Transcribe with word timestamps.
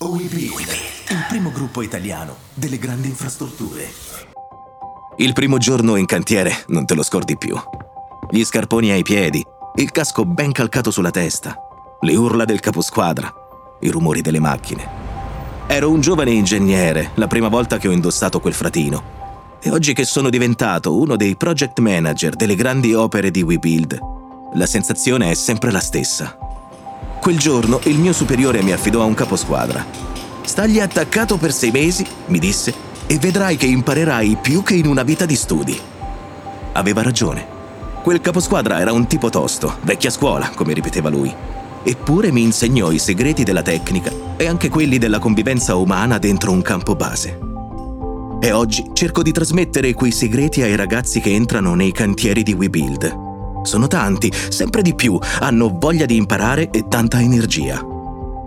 OIB, 0.00 0.32
il 0.32 1.24
primo 1.28 1.50
gruppo 1.50 1.82
italiano 1.82 2.36
delle 2.54 2.78
grandi 2.78 3.08
infrastrutture. 3.08 3.84
Il 5.16 5.32
primo 5.32 5.58
giorno 5.58 5.96
in 5.96 6.06
cantiere 6.06 6.52
non 6.68 6.86
te 6.86 6.94
lo 6.94 7.02
scordi 7.02 7.36
più. 7.36 7.60
Gli 8.30 8.44
scarponi 8.44 8.92
ai 8.92 9.02
piedi, 9.02 9.44
il 9.74 9.90
casco 9.90 10.24
ben 10.24 10.52
calcato 10.52 10.92
sulla 10.92 11.10
testa, 11.10 11.56
le 12.02 12.14
urla 12.14 12.44
del 12.44 12.60
caposquadra, 12.60 13.28
i 13.80 13.88
rumori 13.88 14.20
delle 14.20 14.38
macchine. 14.38 14.86
Ero 15.66 15.90
un 15.90 16.00
giovane 16.00 16.30
ingegnere 16.30 17.10
la 17.14 17.26
prima 17.26 17.48
volta 17.48 17.78
che 17.78 17.88
ho 17.88 17.92
indossato 17.92 18.38
quel 18.38 18.54
fratino. 18.54 19.02
E 19.60 19.68
oggi 19.72 19.94
che 19.94 20.04
sono 20.04 20.30
diventato 20.30 20.96
uno 20.96 21.16
dei 21.16 21.34
project 21.34 21.80
manager 21.80 22.36
delle 22.36 22.54
grandi 22.54 22.94
opere 22.94 23.32
di 23.32 23.42
WeBuild, 23.42 23.98
la 24.54 24.66
sensazione 24.66 25.32
è 25.32 25.34
sempre 25.34 25.72
la 25.72 25.80
stessa. 25.80 26.38
Quel 27.20 27.38
giorno 27.38 27.80
il 27.84 27.98
mio 27.98 28.12
superiore 28.12 28.62
mi 28.62 28.72
affidò 28.72 29.02
a 29.02 29.04
un 29.04 29.14
caposquadra. 29.14 29.84
Stagli 30.42 30.80
attaccato 30.80 31.36
per 31.36 31.52
sei 31.52 31.70
mesi, 31.70 32.06
mi 32.26 32.38
disse, 32.38 32.72
e 33.06 33.18
vedrai 33.18 33.56
che 33.56 33.66
imparerai 33.66 34.38
più 34.40 34.62
che 34.62 34.74
in 34.74 34.86
una 34.86 35.02
vita 35.02 35.26
di 35.26 35.36
studi. 35.36 35.78
Aveva 36.72 37.02
ragione. 37.02 37.56
Quel 38.02 38.20
caposquadra 38.20 38.80
era 38.80 38.92
un 38.92 39.06
tipo 39.06 39.28
tosto, 39.28 39.76
vecchia 39.82 40.10
scuola, 40.10 40.50
come 40.50 40.72
ripeteva 40.72 41.10
lui. 41.10 41.34
Eppure 41.82 42.30
mi 42.30 42.42
insegnò 42.42 42.90
i 42.92 42.98
segreti 42.98 43.42
della 43.42 43.62
tecnica 43.62 44.10
e 44.36 44.46
anche 44.46 44.68
quelli 44.68 44.98
della 44.98 45.18
convivenza 45.18 45.74
umana 45.74 46.18
dentro 46.18 46.52
un 46.52 46.62
campo 46.62 46.94
base. 46.94 47.38
E 48.40 48.52
oggi 48.52 48.90
cerco 48.92 49.22
di 49.22 49.32
trasmettere 49.32 49.92
quei 49.92 50.12
segreti 50.12 50.62
ai 50.62 50.76
ragazzi 50.76 51.20
che 51.20 51.34
entrano 51.34 51.74
nei 51.74 51.92
cantieri 51.92 52.42
di 52.42 52.52
WeBuild 52.52 53.26
sono 53.68 53.86
tanti, 53.86 54.32
sempre 54.32 54.80
di 54.80 54.94
più, 54.94 55.18
hanno 55.40 55.76
voglia 55.78 56.06
di 56.06 56.16
imparare 56.16 56.70
e 56.70 56.86
tanta 56.88 57.20
energia. 57.20 57.78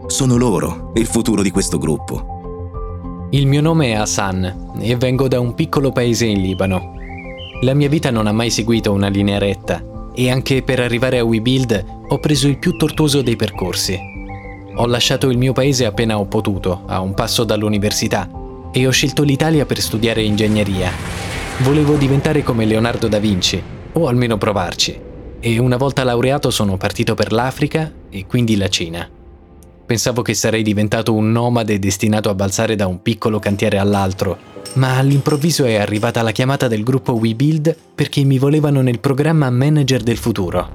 Sono 0.08 0.36
loro 0.36 0.92
il 0.96 1.06
futuro 1.06 1.44
di 1.44 1.52
questo 1.52 1.78
gruppo. 1.78 3.28
Il 3.30 3.46
mio 3.46 3.62
nome 3.62 3.92
è 3.92 3.94
Hassan 3.94 4.72
e 4.80 4.96
vengo 4.96 5.28
da 5.28 5.40
un 5.40 5.54
piccolo 5.54 5.92
paese 5.92 6.26
in 6.26 6.42
Libano. 6.42 6.96
La 7.62 7.76
mia 7.76 7.88
vita 7.88 8.10
non 8.10 8.26
ha 8.26 8.32
mai 8.32 8.50
seguito 8.50 8.92
una 8.92 9.10
linea 9.10 9.38
retta 9.38 10.10
e 10.16 10.32
anche 10.32 10.64
per 10.64 10.80
arrivare 10.80 11.20
a 11.20 11.24
WeBuild 11.24 11.86
ho 12.10 12.18
preso 12.18 12.48
il 12.48 12.58
più 12.58 12.76
tortuoso 12.76 13.22
dei 13.22 13.36
percorsi. 13.36 13.98
Ho 14.74 14.88
lasciato 14.88 15.30
il 15.30 15.38
mio 15.38 15.54
paese 15.54 15.86
appena 15.86 16.18
ho 16.18 16.26
potuto, 16.26 16.82
a 16.88 17.00
un 17.00 17.14
passo 17.14 17.44
dall'università, 17.44 18.28
e 18.72 18.88
ho 18.88 18.92
scelto 18.92 19.22
l'Italia 19.22 19.68
per 19.68 19.80
studiare 19.80 20.24
ingegneria. 20.24 20.90
Volevo 21.60 21.96
diventare 21.96 22.42
come 22.42 22.66
Leonardo 22.66 23.08
da 23.08 23.20
Vinci, 23.20 23.62
o 23.94 24.08
almeno 24.08 24.38
provarci. 24.38 25.10
E 25.44 25.58
una 25.58 25.76
volta 25.76 26.04
laureato 26.04 26.52
sono 26.52 26.78
partito 26.78 27.16
per 27.16 27.32
l'Africa 27.32 27.92
e 28.12 28.28
quindi 28.28 28.56
la 28.58 28.70
Cina. 28.70 29.10
Pensavo 29.88 30.22
che 30.22 30.36
sarei 30.36 30.62
diventato 30.62 31.16
un 31.16 31.32
nomade 31.32 31.80
destinato 31.80 32.30
a 32.30 32.36
balzare 32.36 32.76
da 32.76 32.86
un 32.86 33.02
piccolo 33.02 33.40
cantiere 33.40 33.80
all'altro, 33.80 34.38
ma 34.74 34.98
all'improvviso 34.98 35.66
è 35.66 35.78
arrivata 35.78 36.22
la 36.22 36.30
chiamata 36.30 36.68
del 36.68 36.84
gruppo 36.84 37.14
WeBuild 37.14 37.76
perché 37.96 38.24
mi 38.24 38.38
volevano 38.38 38.82
nel 38.82 39.00
programma 39.00 39.50
Manager 39.50 40.04
del 40.04 40.18
Futuro. 40.18 40.70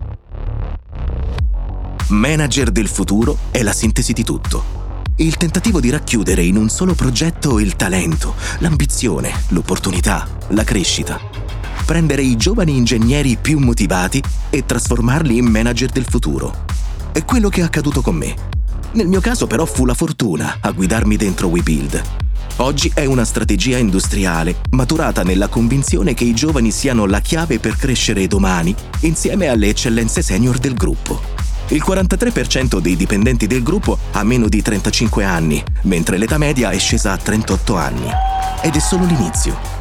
Manager 2.09 2.73
del 2.73 2.89
Futuro 2.89 3.39
è 3.53 3.63
la 3.63 3.73
sintesi 3.73 4.13
di 4.13 4.25
tutto. 4.25 5.05
Il 5.19 5.37
tentativo 5.37 5.79
di 5.79 5.91
racchiudere 5.91 6.43
in 6.43 6.57
un 6.57 6.69
solo 6.71 6.95
progetto 6.95 7.61
il 7.61 7.77
talento, 7.77 8.35
l'ambizione, 8.59 9.31
l'opportunità, 9.51 10.27
la 10.49 10.65
crescita 10.65 11.46
prendere 11.87 12.21
i 12.23 12.37
giovani 12.37 12.77
ingegneri 12.77 13.39
più 13.41 13.61
motivati 13.61 14.21
e 14.51 14.67
trasformarli 14.67 15.37
in 15.37 15.47
manager 15.47 15.89
del 15.89 16.05
futuro. 16.05 16.65
È 17.13 17.25
quello 17.25 17.49
che 17.49 17.61
è 17.61 17.65
accaduto 17.65 18.03
con 18.03 18.17
me. 18.17 18.35
Nel 18.95 19.07
mio 19.07 19.21
caso 19.21 19.47
però 19.47 19.65
fu 19.65 19.87
la 19.87 19.95
fortuna 19.95 20.59
a 20.61 20.73
guidarmi 20.73 21.17
dentro 21.17 21.47
WeBuild. 21.47 22.03
Oggi 22.57 22.91
è 22.93 23.05
una 23.05 23.25
strategia 23.25 23.79
industriale 23.79 24.57
maturata 24.71 25.23
nella 25.23 25.47
convinzione 25.47 26.13
che 26.13 26.25
i 26.25 26.35
giovani 26.35 26.73
siano 26.73 27.07
la 27.07 27.21
chiave 27.21 27.61
per 27.61 27.77
crescere 27.77 28.27
domani 28.27 28.75
insieme 29.01 29.47
alle 29.47 29.69
eccellenze 29.69 30.23
senior 30.23 30.59
del 30.59 30.75
gruppo. 30.75 31.21
Il 31.69 31.85
43% 31.87 32.79
dei 32.79 32.97
dipendenti 32.97 33.47
del 33.47 33.63
gruppo 33.63 33.97
ha 34.13 34.25
meno 34.25 34.49
di 34.49 34.61
35 34.61 35.23
anni, 35.23 35.63
mentre 35.83 36.19
l'età 36.19 36.37
media 36.37 36.71
è 36.71 36.79
scesa 36.79 37.13
a 37.13 37.17
38 37.17 37.77
anni. 37.77 38.09
Ed 38.63 38.75
è 38.75 38.81
solo 38.81 39.05
l'inizio. 39.05 39.76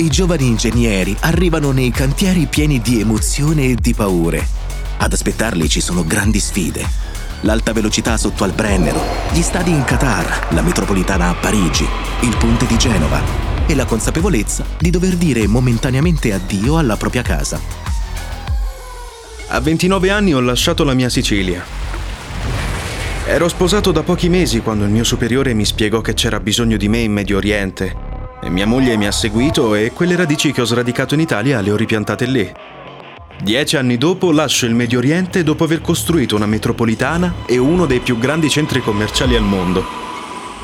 I 0.00 0.08
giovani 0.08 0.46
ingegneri 0.46 1.14
arrivano 1.20 1.72
nei 1.72 1.90
cantieri 1.90 2.46
pieni 2.46 2.80
di 2.80 3.00
emozione 3.00 3.66
e 3.66 3.74
di 3.74 3.92
paure. 3.92 4.42
Ad 4.96 5.12
aspettarli 5.12 5.68
ci 5.68 5.82
sono 5.82 6.06
grandi 6.06 6.40
sfide. 6.40 6.88
L'alta 7.42 7.74
velocità 7.74 8.16
sotto 8.16 8.44
al 8.44 8.52
Brennero, 8.52 8.98
gli 9.30 9.42
stadi 9.42 9.72
in 9.72 9.84
Qatar, 9.84 10.54
la 10.54 10.62
metropolitana 10.62 11.28
a 11.28 11.34
Parigi, 11.34 11.86
il 12.22 12.34
ponte 12.38 12.64
di 12.64 12.78
Genova 12.78 13.20
e 13.66 13.74
la 13.74 13.84
consapevolezza 13.84 14.64
di 14.78 14.88
dover 14.88 15.16
dire 15.16 15.46
momentaneamente 15.46 16.32
addio 16.32 16.78
alla 16.78 16.96
propria 16.96 17.20
casa. 17.20 17.60
A 19.48 19.60
29 19.60 20.08
anni 20.08 20.32
ho 20.32 20.40
lasciato 20.40 20.82
la 20.82 20.94
mia 20.94 21.10
Sicilia. 21.10 21.62
Ero 23.26 23.48
sposato 23.48 23.92
da 23.92 24.02
pochi 24.02 24.30
mesi 24.30 24.62
quando 24.62 24.84
il 24.84 24.90
mio 24.90 25.04
superiore 25.04 25.52
mi 25.52 25.66
spiegò 25.66 26.00
che 26.00 26.14
c'era 26.14 26.40
bisogno 26.40 26.78
di 26.78 26.88
me 26.88 27.00
in 27.00 27.12
Medio 27.12 27.36
Oriente 27.36 28.09
mia 28.48 28.66
moglie 28.66 28.96
mi 28.96 29.06
ha 29.06 29.12
seguito 29.12 29.74
e 29.74 29.92
quelle 29.92 30.16
radici 30.16 30.50
che 30.50 30.62
ho 30.62 30.64
sradicato 30.64 31.14
in 31.14 31.20
Italia 31.20 31.60
le 31.60 31.70
ho 31.72 31.76
ripiantate 31.76 32.24
lì. 32.24 32.50
Dieci 33.42 33.76
anni 33.76 33.98
dopo 33.98 34.32
lascio 34.32 34.66
il 34.66 34.74
Medio 34.74 34.98
Oriente 34.98 35.42
dopo 35.42 35.64
aver 35.64 35.80
costruito 35.80 36.36
una 36.36 36.46
metropolitana 36.46 37.34
e 37.46 37.58
uno 37.58 37.86
dei 37.86 38.00
più 38.00 38.18
grandi 38.18 38.48
centri 38.48 38.80
commerciali 38.80 39.36
al 39.36 39.42
mondo. 39.42 39.84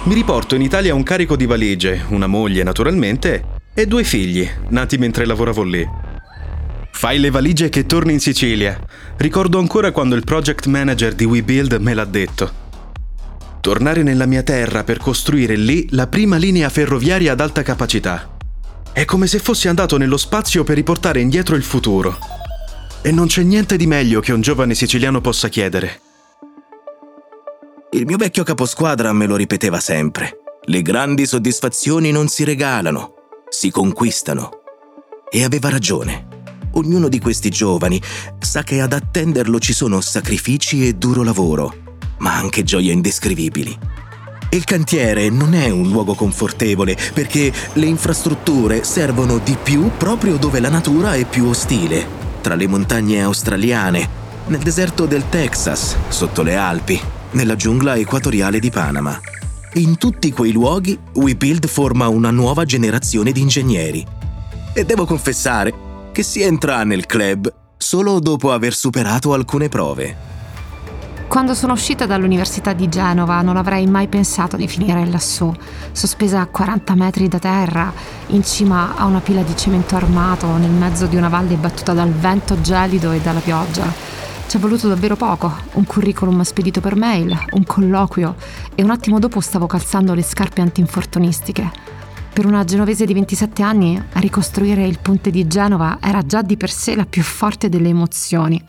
Mi 0.05 0.15
riporto 0.15 0.55
in 0.55 0.63
Italia 0.63 0.95
un 0.95 1.03
carico 1.03 1.37
di 1.37 1.47
valigie, 1.47 2.05
una 2.09 2.27
moglie 2.27 2.63
naturalmente, 2.63 3.45
e 3.75 3.87
due 3.87 4.05
figli, 4.05 4.49
nati 4.69 4.99
mentre 4.99 5.27
lavoravo 5.27 5.63
lì. 5.63 5.87
Fai 6.91 7.19
le 7.19 7.31
valigie 7.31 7.69
che 7.69 7.85
torni 7.85 8.13
in 8.13 8.21
Sicilia. 8.21 8.79
Ricordo 9.17 9.59
ancora 9.59 9.91
quando 9.91 10.15
il 10.15 10.25
project 10.25 10.67
manager 10.67 11.15
di 11.15 11.25
WeBuild 11.25 11.75
me 11.75 11.93
l'ha 11.93 12.05
detto 12.05 12.65
tornare 13.67 14.05
nella 14.05 14.27
mia 14.27 14.45
terra 14.45 14.85
per 14.85 14.99
costruire 14.99 15.57
lì 15.57 15.89
la 15.91 16.07
prima 16.07 16.37
linea 16.37 16.69
ferroviaria 16.69 17.33
ad 17.33 17.41
alta 17.41 17.63
capacità. 17.63 18.37
È 18.93 19.05
come 19.05 19.27
se 19.27 19.41
fossi 19.41 19.67
andato 19.67 19.97
nello 19.97 20.19
spazio 20.19 20.63
per 20.63 20.77
riportare 20.77 21.21
indietro 21.21 21.57
il 21.57 21.65
futuro. 21.65 22.17
E 23.03 23.11
non 23.11 23.27
c'è 23.27 23.43
niente 23.43 23.77
di 23.77 23.89
meglio 23.89 24.21
che 24.21 24.33
un 24.33 24.41
giovane 24.41 24.77
siciliano 24.77 25.21
possa 25.21 25.49
chiedere. 25.49 26.01
Il 27.91 28.07
mio 28.07 28.17
vecchio 28.17 28.45
caposquadra 28.45 29.13
me 29.13 29.27
lo 29.27 29.35
ripeteva 29.35 29.81
sempre. 29.81 30.39
Le 30.67 30.83
grandi 30.83 31.27
soddisfazioni 31.27 32.13
non 32.13 32.29
si 32.29 32.45
regalano, 32.45 33.15
si 33.49 33.73
conquistano. 33.73 34.61
E 35.29 35.43
aveva 35.43 35.71
ragione. 35.71 36.29
Ognuno 36.75 37.09
di 37.09 37.19
questi 37.19 37.51
giovani 37.51 38.01
sa 38.39 38.63
che 38.63 38.81
ad 38.81 38.93
attenderlo 38.93 39.59
ci 39.59 39.73
sono 39.73 40.01
sacrifici 40.01 40.87
e 40.87 40.93
duro 40.93 41.25
lavoro 41.25 41.86
ma 42.19 42.35
anche 42.35 42.63
gioie 42.63 42.93
indescrivibili. 42.93 43.79
Il 44.51 44.65
cantiere 44.65 45.29
non 45.29 45.55
è 45.55 45.71
un 45.71 45.91
luogo 45.91 46.15
confortevole 46.15 46.97
perché 47.13 47.53
le 47.75 47.87
infrastrutture 47.87 48.85
servono 48.85 49.39
di 49.39 49.57
più 49.61 49.91
proprio 49.97 50.37
dove 50.37 50.61
la 50.61 50.71
natura 50.71 51.15
è 51.15 51.25
più 51.25 51.47
ostile, 51.47 52.07
tra 52.41 52.55
le 52.55 52.67
montagne 52.67 53.23
australiane, 53.23 54.09
nel 54.47 54.61
deserto 54.61 55.07
del 55.07 55.29
Texas, 55.29 55.97
sotto 56.09 56.43
le 56.43 56.55
Alpi, 56.55 57.01
nella 57.33 57.57
giungla 57.57 57.97
equatoriale 57.97 58.61
di 58.61 58.71
Panama. 58.71 59.21
In 59.75 59.99
tutti 59.99 60.33
quei 60.33 60.53
luoghi 60.53 60.99
WeBuild 61.15 61.67
forma 61.67 62.09
una 62.09 62.31
nuova 62.31 62.65
generazione 62.65 63.33
di 63.33 63.41
ingegneri. 63.41 64.07
E 64.73 64.85
devo 64.85 65.05
confessare 65.05 65.75
che 66.13 66.23
si 66.23 66.41
entra 66.41 66.83
nel 66.85 67.05
club 67.05 67.53
solo 67.77 68.21
dopo 68.21 68.53
aver 68.53 68.75
superato 68.75 69.35
alcune 69.35 69.69
prove. 69.69 70.36
Quando 71.29 71.55
sono 71.55 71.75
uscita 71.75 72.07
dall'Università 72.07 72.73
di 72.73 72.89
Genova 72.89 73.43
non 73.43 73.57
avrei 73.57 73.87
mai 73.87 74.09
pensato 74.09 74.57
di 74.57 74.67
finire 74.67 75.05
lassù, 75.07 75.53
sospesa 75.93 76.41
a 76.41 76.47
40 76.47 76.95
metri 76.95 77.29
da 77.29 77.39
terra, 77.39 77.93
in 78.29 78.43
cima 78.43 78.97
a 78.97 79.05
una 79.05 79.21
pila 79.21 79.43
di 79.43 79.55
cemento 79.55 79.97
armato, 79.97 80.47
nel 80.57 80.71
mezzo 80.71 81.07
di 81.07 81.17
una 81.17 81.29
valle 81.29 81.57
battuta 81.57 81.93
dal 81.93 82.11
vento 82.11 82.59
gelido 82.61 83.13
e 83.13 83.21
dalla 83.21 83.41
pioggia. 83.41 83.93
Ci 84.47 84.57
è 84.57 84.61
voluto 84.61 84.89
davvero 84.89 85.17
poco, 85.17 85.53
un 85.73 85.85
curriculum 85.85 86.41
spedito 86.43 86.81
per 86.81 86.97
mail, 86.97 87.37
un 87.51 87.65
colloquio 87.65 88.37
e 88.75 88.83
un 88.83 88.91
attimo 88.91 89.19
dopo 89.19 89.41
stavo 89.41 89.67
calzando 89.67 90.15
le 90.15 90.23
scarpe 90.23 90.63
antinfortunistiche. 90.63 91.71
Per 92.33 92.47
una 92.47 92.65
genovese 92.65 93.05
di 93.05 93.13
27 93.13 93.63
anni, 93.63 94.03
ricostruire 94.15 94.87
il 94.87 95.01
ponte 95.03 95.31
di 95.31 95.47
Genova 95.47 95.99
era 96.01 96.25
già 96.25 96.41
di 96.43 96.57
per 96.57 96.71
sé 96.71 96.95
la 96.95 97.05
più 97.05 97.23
forte 97.23 97.69
delle 97.69 97.89
emozioni. 97.89 98.65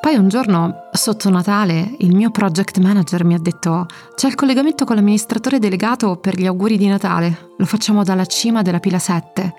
Poi 0.00 0.14
un 0.14 0.28
giorno, 0.28 0.88
sotto 0.92 1.28
Natale, 1.28 1.96
il 1.98 2.14
mio 2.14 2.30
project 2.30 2.78
manager 2.78 3.24
mi 3.24 3.34
ha 3.34 3.38
detto 3.38 3.86
c'è 4.14 4.28
il 4.28 4.36
collegamento 4.36 4.84
con 4.84 4.94
l'amministratore 4.94 5.58
delegato 5.58 6.16
per 6.16 6.38
gli 6.38 6.46
auguri 6.46 6.78
di 6.78 6.86
Natale, 6.86 7.50
lo 7.56 7.66
facciamo 7.66 8.04
dalla 8.04 8.24
cima 8.24 8.62
della 8.62 8.78
pila 8.78 8.98
7. 8.98 9.54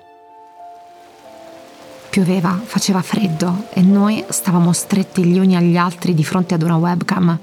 Pioveva, 2.08 2.58
faceva 2.64 3.02
freddo 3.02 3.66
e 3.72 3.82
noi 3.82 4.24
stavamo 4.28 4.72
stretti 4.72 5.24
gli 5.24 5.38
uni 5.38 5.56
agli 5.56 5.76
altri 5.76 6.14
di 6.14 6.24
fronte 6.24 6.54
ad 6.54 6.62
una 6.62 6.76
webcam. 6.76 7.38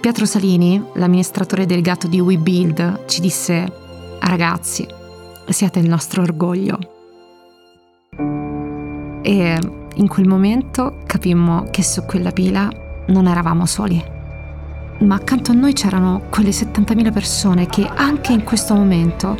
Pietro 0.00 0.24
Salini, 0.24 0.82
l'amministratore 0.94 1.66
delegato 1.66 2.06
di 2.06 2.20
WeBuild, 2.20 3.04
ci 3.06 3.20
disse 3.20 3.70
ragazzi, 4.20 4.86
siete 5.48 5.80
il 5.80 5.88
nostro 5.88 6.22
orgoglio. 6.22 6.78
E 9.22 9.79
in 9.96 10.08
quel 10.08 10.26
momento 10.26 10.98
capimmo 11.06 11.66
che 11.70 11.82
su 11.82 12.04
quella 12.04 12.30
pila 12.30 12.68
non 13.06 13.26
eravamo 13.26 13.66
soli. 13.66 14.02
Ma 15.00 15.14
accanto 15.14 15.50
a 15.50 15.54
noi 15.54 15.72
c'erano 15.72 16.22
quelle 16.30 16.50
70.000 16.50 17.12
persone 17.12 17.66
che 17.66 17.86
anche 17.86 18.32
in 18.32 18.44
questo 18.44 18.74
momento 18.74 19.36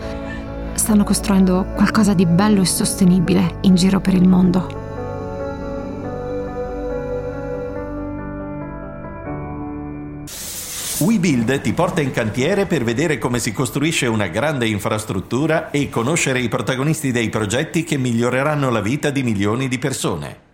stanno 0.75 1.05
costruendo 1.05 1.67
qualcosa 1.75 2.15
di 2.15 2.25
bello 2.25 2.63
e 2.63 2.67
sostenibile 2.67 3.59
in 3.63 3.75
giro 3.75 4.01
per 4.01 4.15
il 4.15 4.27
mondo. 4.27 4.80
WeBuild 11.01 11.63
ti 11.63 11.73
porta 11.73 12.03
in 12.03 12.11
cantiere 12.11 12.67
per 12.67 12.85
vedere 12.85 13.17
come 13.17 13.39
si 13.39 13.53
costruisce 13.53 14.07
una 14.07 14.27
grande 14.27 14.67
infrastruttura 14.67 15.71
e 15.71 15.89
conoscere 15.89 16.41
i 16.41 16.49
protagonisti 16.49 17.11
dei 17.11 17.31
progetti 17.31 17.85
che 17.85 17.97
miglioreranno 17.97 18.69
la 18.69 18.83
vita 18.83 19.09
di 19.09 19.23
milioni 19.23 19.67
di 19.67 19.79
persone. 19.79 20.50